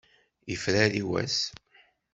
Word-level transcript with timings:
Yefrari 0.49 1.01
wass. 1.11 1.37